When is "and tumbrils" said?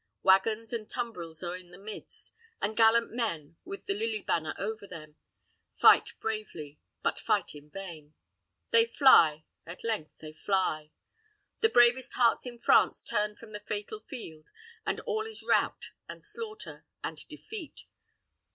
0.73-1.43